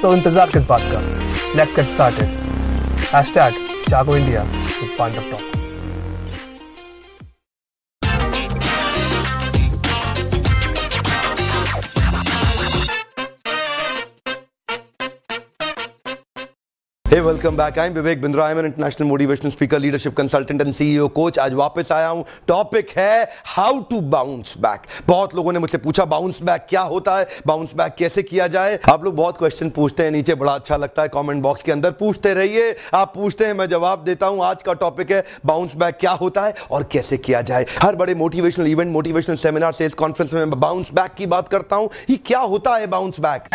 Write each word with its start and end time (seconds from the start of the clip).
so 0.00 0.12
इंतज़ार 0.14 0.50
किस 0.50 0.62
बात 0.68 0.80
का? 0.92 1.00
Let's 1.56 1.76
get 1.76 1.86
started 1.86 2.28
hashtag 3.14 3.54
with 4.82 4.96
Pandav 4.98 5.30
talks 5.30 5.59
welcome 17.12 17.56
back 17.56 17.78
I 17.78 17.86
am 17.88 17.94
Vivek 17.94 18.20
Bindra 18.22 18.44
I 18.44 18.52
am 18.52 18.58
international 18.58 19.06
motivational 19.08 19.50
speaker 19.50 19.78
leadership 19.78 20.14
consultant 20.16 20.60
and 20.60 20.72
CEO 20.74 21.06
coach 21.08 21.38
आज 21.38 21.54
वापस 21.54 21.90
आया 21.92 22.08
हूँ। 22.08 22.24
टॉपिक 22.48 22.90
है 22.98 23.22
हाउ 23.46 23.78
टू 23.90 24.00
बाउंस 24.10 24.54
बैक 24.58 24.82
बहुत 25.06 25.34
लोगों 25.34 25.52
ने 25.52 25.58
मुझसे 25.58 25.78
पूछा 25.78 26.04
बाउंस 26.04 26.38
बैक 26.42 26.66
क्या 26.68 26.80
होता 26.82 27.16
है? 27.18 27.26
बाउंस 27.46 27.72
बैक 27.76 27.94
कैसे 27.98 28.22
किया 28.22 28.46
जाए? 28.46 28.78
आप 28.90 29.04
लोग 29.04 29.16
बहुत 29.16 29.38
क्वेश्चन 29.38 29.70
पूछते 29.70 30.02
हैं, 30.02 30.10
नीचे 30.10 30.34
बड़ा 30.34 30.52
अच्छा 30.52 30.76
लगता 30.76 31.02
है 31.02 31.08
कमेंट 31.08 31.42
बॉक्स 31.42 31.62
के 31.62 31.72
अंदर 31.72 31.90
पूछते 32.00 32.34
रहिए। 32.34 32.74
आप 32.94 33.12
पूछते 33.14 33.44
हैं, 33.44 33.54
मैं 33.54 33.68
जवाब 33.68 34.04
देता 34.04 34.26
हूँ। 34.26 34.44
आज 34.44 34.62
का 34.62 34.72
टॉपिक 34.74 35.10
है 35.12 35.24
बाउंस 35.46 35.74
बैक 35.76 35.96
क्या 36.00 36.12
होता 36.12 36.44
है 36.44 36.54
और 36.70 36.88
कैसे 36.92 37.16
किया 37.18 37.40
जाए? 37.42 37.66
हर 37.82 37.96
बड़े 37.96 38.14
motivational 38.14 38.66
event 38.66 38.92
motivational 38.92 39.36
seminar 39.38 39.72
sales 39.72 39.94
conference 39.94 40.32
में 40.34 40.58
बाउंस 40.60 40.92
बैक 40.92 41.14
की 41.18 41.26
बात 41.26 41.48
करता 41.48 41.76
हूँ। 41.76 41.90
ये 42.10 42.16
क्या 42.26 42.40
होता 42.40 42.76
है 42.76 42.86
बाउंस 42.86 43.20
बैक 43.20 43.48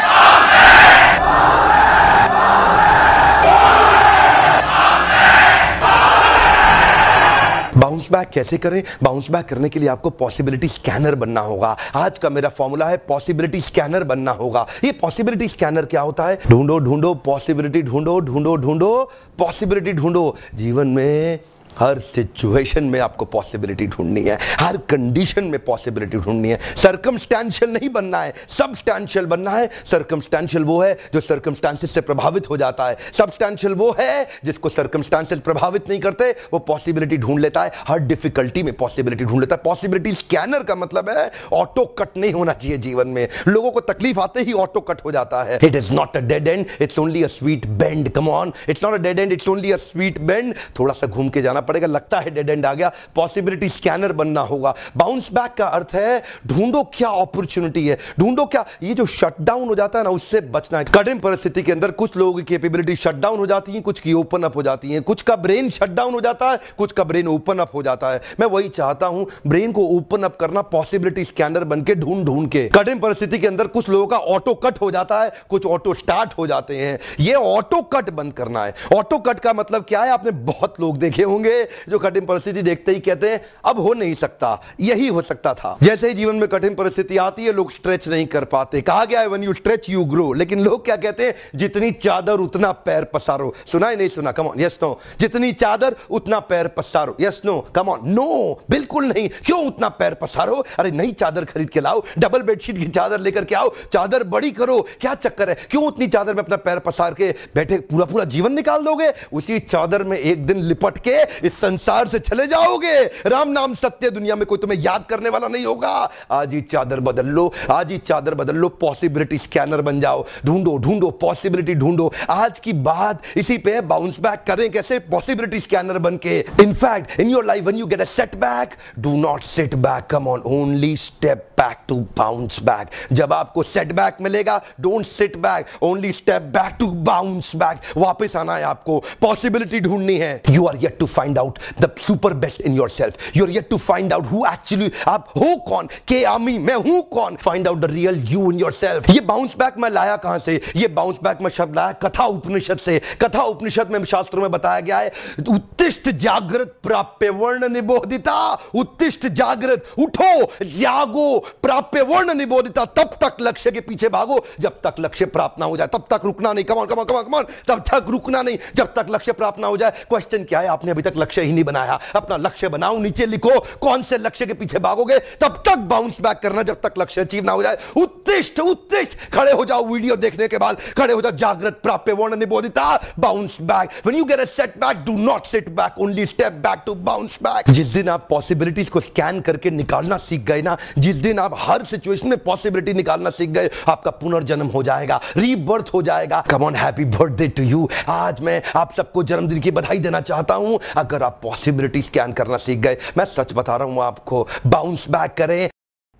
बाउंस 7.77 8.07
बैक 8.11 8.29
कैसे 8.29 8.57
करें? 8.57 8.83
बाउंस 9.03 9.29
बैक 9.31 9.45
करने 9.45 9.69
के 9.69 9.79
लिए 9.79 9.89
आपको 9.89 10.09
पॉसिबिलिटी 10.09 10.67
स्कैनर 10.67 11.15
बनना 11.15 11.41
होगा। 11.41 11.75
आज 11.95 12.17
का 12.17 12.29
मेरा 12.29 12.49
फॉर्मूला 12.49 12.85
है 12.85 12.97
पॉसिबिलिटी 12.97 13.61
स्कैनर 13.61 14.03
बनना 14.03 14.31
होगा। 14.31 14.65
ये 14.83 14.91
पॉसिबिलिटी 14.91 15.47
स्कैनर 15.47 15.85
क्या 15.85 16.01
होता 16.01 16.23
है? 16.23 16.39
ढूंढो 16.49 16.79
ढूंढो 16.79 17.13
पॉसिबिलिटी 17.13 17.81
ढूंढो 17.81 18.19
ढूंढो 18.19 18.55
ढूंढो 18.55 19.11
पॉसिबिलिटी 19.37 19.93
ढूंढो। 19.93 20.35
जीवन 20.55 20.87
में 20.87 21.39
हर 21.79 21.99
सिचुएशन 21.99 22.83
में 22.83 22.99
आपको 22.99 23.25
पॉसिबिलिटी 23.25 23.87
ढूंढनी 23.87 24.21
है। 24.21 24.37
हर 24.59 24.77
कंडीशन 24.89 25.43
में 25.43 25.59
पॉसिबिलिटी 25.65 26.17
ढूंढनी 26.17 26.49
है। 26.49 26.59
सरकमस्टेंशियल 26.75 27.71
नहीं 27.71 27.89
बनना 27.89 28.21
है। 28.21 28.33
सबस्टैंशियल 28.57 29.25
बनना 29.25 29.51
है। 29.51 29.69
सरकमस्टेंशियल 29.91 30.63
वो 30.63 30.81
है 30.81 30.97
जो 31.13 31.21
सरकमस्टांसिस 31.21 31.91
से 31.91 32.01
प्रभावित 32.01 32.49
हो 32.49 32.57
जाता 32.57 32.87
है। 32.87 32.97
सबस्टैंशियल 33.13 33.73
वो 33.73 33.95
है 33.99 34.27
जिसको 34.45 34.69
सरकमस्टांसिस 34.69 35.39
प्रभावित 35.39 35.89
नहीं 35.89 35.99
करते, 35.99 36.31
वो 36.53 36.59
पॉसिबिलिटी 36.59 37.17
ढूंढ 37.17 37.39
लेता 37.39 37.63
है। 37.63 37.71
हर 37.87 37.99
डिफिकल्टी 37.99 38.63
में 38.63 38.73
पॉसिबिलिटी 38.73 39.25
ढूंढ 39.25 39.39
लेता 39.39 39.55
है। 39.55 39.61
पॉसिबिलिटी 39.65 40.13
स्कैनर 40.13 40.63
का 40.63 40.75
मतलब 40.75 41.09
है 41.09 41.31
ऑटो 41.53 41.85
कट 41.99 42.17
नहीं 42.17 42.31
होना 42.33 42.53
चाहिए 42.53 42.77
जीवन 42.77 43.07
में। 43.07 43.27
लोगों 43.47 43.71
को 43.71 43.79
तकलीफ़ 43.79 44.19
आते 44.19 44.41
ही 44.41 44.53
ऑटो 44.53 44.79
कट 44.79 45.03
हो 45.05 45.11
जाता 45.11 45.43
है। 45.43 45.59
It 45.63 45.75
is 45.75 45.91
not 45.93 46.17
a 46.17 46.19
dead 46.21 46.47
end 46.47 46.65
it's 46.81 46.99
only 46.99 47.23
a 47.23 47.27
sweet 47.27 47.67
bend 47.67 48.09
come 48.09 48.29
on 48.29 48.53
it's 48.69 48.83
not 48.83 48.93
a 48.93 48.97
dead 48.97 49.19
end 49.19 49.31
it's 49.33 49.47
only 49.47 49.71
a 49.71 49.77
sweet 49.77 50.19
bend 50.21 50.53
थोड़ा 50.79 50.93
सा 50.93 51.07
घूम 51.07 51.29
के 51.29 51.41
जाना 51.41 51.61
पड़ेगा, 51.65 51.87
लगता 51.87 52.19
है 52.19 52.31
डेड 52.31 52.49
एंड 52.49 52.65
आ 52.65 52.73
गया 52.73 52.91
पॉसिबिलिटी 53.15 53.69
स्कैनर 53.69 54.11
बनना 54.13 54.41
होगा। 54.43 54.73
बाउंस 54.97 55.29
बैक 55.33 55.53
का 55.57 55.65
अर्थ 55.67 55.93
है, 55.93 56.21
ढूंढो 56.47 56.83
क्या 56.93 57.09
अपॉर्चुनिटी 57.21 57.87
है, 57.87 57.97
ढूंढो 58.19 58.45
क्या, 58.45 58.65
ये 58.83 58.93
जो 58.93 59.05
शटडाउन 59.07 59.67
हो 59.67 59.75
जाता 59.75 59.99
है 59.99 60.03
ना, 60.03 60.09
उससे 60.11 60.41
बचना 60.49 60.79
है। 60.79 60.85
कठिन 60.85 61.19
परिस्थिति 61.19 61.61
के 61.63 61.71
अंदर 61.71 61.91
कुछ 61.93 62.17
लोगों 62.17 62.33
की 62.33 62.43
कैपेबिलिटी 62.45 62.95
शटडाउन 62.95 63.39
हो 63.39 63.45
जाती 63.45 63.73
है, 63.73 63.81
कुछ 63.81 63.99
की 63.99 64.13
ओपन 64.13 64.43
अप 64.43 64.55
हो 64.55 64.63
जाती 64.63 64.91
है। 64.91 64.99
कुछ 65.01 65.21
का 65.21 65.35
ब्रेन 65.35 65.69
शटडाउन 65.69 66.13
हो 66.13 66.21
जाता 66.21 66.49
है, 66.51 66.59
कुछ 66.77 66.91
का 66.91 67.03
ब्रेन 67.03 67.27
ओपन 67.27 67.59
अप 67.59 67.75
हो 67.75 67.83
जाता 67.83 68.11
है। 68.11 68.21
मैं 68.39 68.47
वही 68.47 68.69
चाहता 68.69 69.05
हूँ 69.05 69.25
ब्रेन 69.47 69.71
को 69.71 69.85
ओपन 69.87 70.23
अप 70.23 70.37
करना 70.37 70.61
पॉसिबिलिटी 70.71 71.25
स्कैनर 71.25 71.63
बन 71.63 71.81
के 71.81 71.95
ढूंढ 71.95 72.25
ढूंढ 72.25 72.47
के। 72.49 72.67
कठिन 72.69 72.99
परिस्थिति 72.99 73.39
के 73.39 73.47
अंदर 73.47 73.67
कुछ 73.67 73.89
लोगों 73.89 74.07
का 74.07 74.17
ऑटो 74.17 74.53
कट 74.55 74.81
हो 74.81 74.89
जाता 74.91 75.21
है, 75.21 75.31
कुछ 75.49 75.65
ऑटो 75.65 75.93
स्टार्ट 75.93 76.33
हो 76.37 76.47
जाते 76.47 76.77
हैं। 76.77 76.97
ये 77.19 77.33
ऑटो 77.33 77.81
कट 77.93 78.09
बंद 78.11 78.33
करना 78.33 78.63
है। 78.65 78.73
ऑटो 78.95 79.17
कट 79.19 79.39
का 79.39 79.53
मतलब 79.53 79.83
क्या 79.83 80.01
है? 80.01 80.11
आपने 80.11 80.31
बहुत 80.45 80.79
लोग 80.79 80.97
देखे 80.97 81.23
होंगे 81.23 81.54
जो 81.63 81.99
कठिन 81.99 82.25
परिस्थिति 82.25 82.61
देखते 82.61 82.91
ही 82.91 82.99
कहते 82.99 83.29
हैं, 83.29 83.41
अब 83.65 83.79
हो 83.79 83.93
नहीं 83.93 84.15
सकता, 84.15 84.61
यही 84.79 85.07
हो 85.07 85.21
सकता 85.21 85.53
था। 85.53 85.77
जैसे 85.83 86.07
ही 86.07 86.13
जीवन 86.13 86.35
में 86.35 86.49
कठिन 86.49 86.75
परिस्थिति 86.75 87.17
आती 87.17 87.45
है, 87.45 87.53
लोग 87.53 87.71
स्ट्रेच 87.71 88.07
नहीं 88.07 88.25
कर 88.25 88.45
पाते। 88.45 88.81
कहा 88.81 89.05
गया 89.05 89.21
है 89.21 89.27
when 89.27 89.43
you 89.43 89.53
stretch 89.53 89.89
you 89.89 90.03
grow 90.05 90.33
लेकिन 90.33 90.59
लोग 90.59 90.85
क्या 90.85 90.95
कहते 90.95 91.25
हैं, 91.25 91.35
जितनी 91.55 91.91
चादर, 91.91 92.33
उतना 92.33 92.71
पैर 92.71 93.03
पसारो। 93.03 93.53
सुना 93.65 93.89
ही 93.89 93.95
नहीं, 93.95 94.09
सुना। 94.09 94.31
कम 94.31 94.47
ऑन 94.47 94.59
यस 94.59 94.79
नो 94.83 94.99
जितनी 95.19 95.51
चादर, 95.53 95.95
उतना 96.09 96.39
पैर 96.39 96.67
पसारो। 96.67 97.15
Yes 97.21 97.41
no 97.45 97.59
come 97.75 97.89
on 97.89 97.99
no 98.03 98.61
बिल्कुल 98.69 99.05
नहीं। 99.05 99.29
क्यों 99.29 99.65
उतना 99.67 99.89
पैर 99.89 100.13
पसारो? 100.13 100.63
अरे, 100.79 100.91
नई 100.91 101.11
चादर 101.11 101.45
खरीद 101.45 101.69
के 101.69 101.81
लाओ, 101.81 102.03
डबल 102.19 102.41
बेडशीट 102.41 102.77
की 102.77 102.87
चादर 102.87 103.19
लेकर 103.19 103.45
के 103.45 103.55
आओ, 103.55 103.71
चादर 103.93 104.23
बड़ी 104.23 104.51
करो। 104.51 104.81
क्या 105.01 105.13
चक्कर 105.15 105.49
है? 105.49 105.55
क्यों 105.69 105.83
उतनी 105.83 106.07
चादर 106.07 106.35
में 106.35 106.43
अपना 106.43 106.55
पैर 106.55 106.79
पसार 106.79 107.13
के 107.13 107.33
बैठे 107.55 107.77
पूरा 107.77 108.05
पूरा 108.05 108.23
जीवन 108.25 108.53
निकाल 108.53 108.83
दोगे? 108.83 109.13
उसी 109.33 109.59
चादर 109.59 110.03
में 110.03 110.17
एक 110.17 110.45
दिन 110.47 110.59
लिपट 110.59 110.97
के 110.97 111.44
इस 111.45 111.53
संसार 111.53 112.07
से 112.07 112.19
चले 112.19 112.47
जाओगे। 112.47 113.03
राम 113.27 113.49
नाम 113.49 113.73
सत्य 113.75 114.09
दुनिया 114.09 114.35
में 114.35 114.45
कोई 114.45 114.57
तुम्हें 114.57 114.79
याद 114.79 115.05
करने 115.09 115.29
वाला 115.29 115.47
नहीं 115.47 115.65
होगा। 115.65 115.89
आज 116.31 116.53
ही 116.53 116.61
चादर 116.63 116.99
बदल 116.99 117.25
लो, 117.27 117.51
आज 117.71 117.91
ही 117.91 117.97
चादर 117.97 118.35
बदल 118.35 118.55
लो 118.55 118.69
पॉसिबिलिटी 118.81 119.37
स्कैनर 119.37 119.81
बन 119.81 119.99
जाओ। 120.01 120.25
ढूंढो 120.45 120.77
ढूंढो 120.77 121.09
पॉसिबिलिटी 121.21 121.75
ढूंढो। 121.75 122.11
आज 122.29 122.59
की 122.59 122.73
बात 122.85 123.21
इसी 123.37 123.57
पे 123.57 123.79
बाउंस 123.83 124.19
बैक 124.19 124.43
करें 124.47 124.69
कैसे? 124.71 124.99
पॉसिबिलिटी 125.01 125.59
स्कैनर 125.59 125.99
बन 125.99 126.17
के। 126.17 126.37
In fact 126.61 127.19
in 127.19 127.29
your 127.29 127.45
life 127.45 127.63
when 127.63 127.79
you 127.79 127.85
get 127.85 128.01
a 128.01 128.05
setback 128.05 128.73
do 128.99 129.15
not 129.17 129.43
sit 129.45 129.75
back 129.77 130.07
come 130.11 130.27
on 130.27 130.41
only 130.47 130.95
step 130.97 131.47
back 131.59 131.77
to 131.87 131.95
bounce 132.17 132.59
back 132.63 132.89
जब 133.15 133.33
आपको 133.33 133.63
सेटबैक 133.63 134.17
मिलेगा 134.21 134.61
don't 134.81 135.05
sit 135.07 135.37
back 135.37 135.83
only 135.83 136.11
step 136.11 136.41
back 136.55 136.75
to 136.79 136.87
bounce 137.05 137.55
back 137.55 137.79
वापस 137.97 138.35
आना 138.35 138.55
है 138.55 138.63
आपको। 138.63 138.99
Possibility 139.21 139.79
ढूंढनी 139.79 140.17
है। 140.17 140.41
You 140.49 140.65
are 140.65 140.77
yet 140.77 140.97
to 140.99 141.05
find 141.07 141.24
the 141.33 141.89
super 141.99 142.33
best 142.43 142.61
in 142.61 142.75
yourself 142.89 143.37
you 143.37 143.45
are 143.45 143.51
yet 143.51 143.69
to 143.69 143.77
find 143.79 144.13
out 144.13 144.25
who 144.27 144.43
actually 144.51 144.91
आप 145.07 145.29
हो 145.37 145.55
कौन 145.67 145.87
के 146.07 146.23
आमी 146.25 146.57
मैं 146.59 146.75
हूँ 146.85 147.01
कौन 147.11 147.35
find 147.41 147.67
out 147.67 147.79
the 147.79 147.91
real 147.91 148.23
you 148.29 148.51
in 148.51 148.59
yourself 148.73 149.09
ये 149.09 149.19
बाउंस 149.25 149.55
बैक 149.59 149.77
मैं 149.79 149.89
लाया 149.89 150.15
कहाँ 150.17 150.39
से 150.39 150.59
ये 150.75 150.87
बाउंस 150.95 151.19
बैक 151.23 151.41
मैं 151.41 151.49
शब्द 151.51 151.75
लाया 151.75 151.91
कथा 152.03 152.25
उपनिषद 152.35 152.79
से 152.79 152.99
कथा 153.21 153.43
उपनिषद 153.45 153.91
में 153.91 154.03
शास्त्रों 154.05 154.41
में 154.41 154.51
बताया 154.51 154.79
गया 154.81 154.97
है 154.97 155.11
उत्तिष्ठ 155.49 156.09
जागृत 156.17 156.75
प्राप्य 156.83 157.29
वर्ण 157.35 157.69
निबोधिता 157.71 158.37
उत्तिष्ठ 158.75 159.25
जागृत 159.35 159.93
उठो 159.99 160.31
जागो 160.75 161.27
प्राप्य 161.63 162.01
वर्ण 162.05 162.33
निबोधिता 162.37 162.85
तब 162.97 163.17
तक 163.21 163.37
लक्ष्य 163.41 163.71
के 163.71 163.79
पीछे 163.81 164.09
भागो 164.09 164.39
जब 164.59 164.79
तक 164.83 164.95
लक्ष्य 164.99 165.25
प्राप्त 165.27 165.59
ना 165.59 165.65
हो 165.65 165.77
जाए 165.77 165.87
तब 165.93 166.05
तक 166.11 166.25
रुकना 166.25 166.53
नहीं 166.53 166.65
कमान 166.65 166.85
कमान 166.85 167.05
कमान 167.05 167.23
कमान 167.23 167.45
तब 167.67 167.83
तक 167.91 168.09
रुकना 168.09 168.41
नहीं 168.41 168.57
जब 168.75 168.93
तक 168.95 169.07
लक्ष्य 169.09 169.31
प्राप्त 169.33 169.59
ना 169.59 169.67
हो 169.67 169.77
जाए 169.77 170.05
क्वेश्चन 170.09 170.43
क्या 170.43 170.59
है 170.59 170.67
आपने 170.69 170.91
अभी 170.91 171.01
तक 171.01 171.14
लक्ष्य 171.17 171.41
ही 171.41 171.51
नहीं 171.53 171.63
बनाया। 171.63 171.99
अपना 172.15 172.37
लक्ष्य 172.39 172.69
बनाओ, 172.69 172.97
नीचे 172.99 173.25
लिखो, 173.25 173.59
कौन 173.81 174.03
से 174.03 174.17
लक्ष्य 174.17 174.45
के 174.45 174.53
पीछे 174.55 174.79
भागोगे, 174.79 175.17
तब 175.41 175.61
तक 175.65 175.77
बाउंस 175.89 176.19
बैक 176.21 176.39
करना 176.39 176.63
जब 176.63 176.81
तक 176.81 176.99
लक्ष्य 176.99 177.21
अचीव 177.21 177.43
ना 177.45 177.51
हो 177.51 177.63
जाए। 177.63 177.77
उत्तिष्ठ 177.97 178.59
उत्तिष्ठ 178.59 179.17
खड़े 179.33 179.51
हो 179.51 179.65
जाओ 179.65 179.85
वीडियो 179.85 180.15
देखने 180.17 180.47
के 180.47 180.57
बाद, 180.57 180.77
खड़े 180.97 181.13
हो 181.13 181.21
जाओ, 181.21 181.31
जागृत, 181.33 181.79
प्राप्य, 181.83 182.13
वर्ण 182.13 182.35
निबोधिता 182.35 182.85
bounce 183.19 183.57
back 183.61 183.89
when 184.05 184.17
you 184.17 184.25
get 184.25 184.39
a 184.39 184.45
setback 184.77 185.03
do 185.05 185.17
not 185.19 185.45
sit 185.45 185.69
back 185.71 185.99
only 185.99 186.25
step 186.25 186.53
back 186.65 186.83
to 186.85 186.95
bounce 186.95 187.37
back 187.43 187.69
जिस 187.71 187.87
दिन 187.89 188.09
आप 188.09 188.27
पॉसिबिलिटीज 188.29 188.89
को 188.89 188.99
स्कैन 189.01 189.41
करके 189.41 189.69
निकालना 189.71 190.17
सीख 190.19 190.41
गए 190.45 190.61
ना, 190.61 190.77
जिस 190.99 191.15
दिन 191.17 191.39
आप 191.39 191.55
हर 191.59 191.83
सिचुएशन 191.85 192.27
में 192.29 192.37
पॉसिबिलिटी 192.43 192.93
निकालना 192.93 193.29
सीख 193.29 193.49
गए, 193.49 193.69
आपका 193.87 194.11
पुनर्जन्म 194.13 194.67
हो 194.67 194.83
जाएगा 194.83 195.19
रीबर्थ 195.37 195.89
हो 195.93 196.01
जाएगा। 196.01 196.41
Come 196.49 196.63
on 196.63 196.75
happy 196.75 197.05
birthday 197.07 197.47
to 197.49 197.63
you 197.63 197.87
आज 198.09 198.41
मैं 198.41 198.61
आप 198.75 198.93
सबको 198.93 199.23
जन्मदिन 199.25 199.59
की 199.59 199.71
बधाई 199.71 199.99
देना 199.99 200.21
चाहता 200.21 200.53
हूँ। 200.55 200.79
अगर 201.05 201.23
आप 201.23 201.39
पॉसिबिलिटी 201.43 202.01
स्कैन 202.01 202.31
करना 202.33 202.57
सीख 202.59 202.79
गए, 202.79 202.97
मैं 203.17 203.25
सच 203.27 203.53
बता 203.53 203.75
रहा 203.77 203.87
हूँ 203.87 204.01
आपको 204.03 204.47
बाउंस 204.67 205.09
बैक 205.09 205.33
करें। 205.37 205.69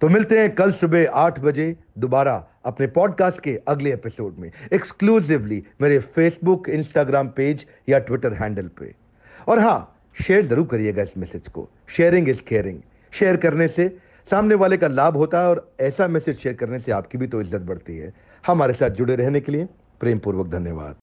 तो 0.02 0.10
मिलते 0.10 0.40
हैं 0.40 0.54
कल 0.56 0.72
सुबह 0.74 1.12
आठ 1.16 1.40
बजे 1.40 1.76
दोबारा 1.98 2.34
अपने 2.66 2.88
पॉडकास्ट 2.90 3.40
के 3.42 3.56
अगले 3.68 3.94
एपिसोड 3.94 4.36
में 4.40 4.52
एक्सक्लूसिवली 4.74 5.62
मेरे 5.82 6.00
फेसबुक 6.16 6.70
इंस्टाग्राम 6.70 7.28
पेज 7.38 7.66
या 7.90 8.00
ट्विटर 8.00 8.34
हैंडल 8.34 8.68
पे। 8.80 8.94
और 9.48 9.60
हाँ 9.60 9.80
शेयर 10.18 10.46
ज़रूर 10.48 10.68
करिएगा 10.68 11.04
इस 11.04 11.18
मैसेज 11.18 11.48
को। 11.48 11.68
शेयरिंग 11.96 12.30
इज़ 12.30 12.42
केयरिंग 12.48 12.80
शेयर 13.14 13.38
करने 13.38 13.68
से 13.70 13.88
सामने 14.28 14.56
वाले 14.56 14.78
का 14.78 14.88
लाभ 14.90 15.18
होता 15.18 15.40
है 15.40 15.48
और 15.48 15.68
ऐसा 15.82 16.08
मैसेज 16.10 16.40
शेयर 16.40 16.56
करने 16.56 16.80
से 16.80 16.92
आपकी 16.92 17.18
भी 17.18 17.28
तो 17.28 17.42
इज़्ज़त 17.42 17.62
बढ़ती 17.64 17.98
है। 17.98 18.14
हमारे 18.44 18.74
साथ 18.74 18.90
जुड़े 18.92 19.16
रहने 19.16 19.40
के 19.40 19.52
लिए 19.52 19.68
प्रेम 20.02 20.20
पूर्वक 20.20 20.48
धन्यवाद। 20.50 20.96